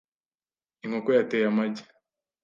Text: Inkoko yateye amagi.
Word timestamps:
Inkoko 0.83 1.09
yateye 1.17 1.45
amagi. 1.51 1.83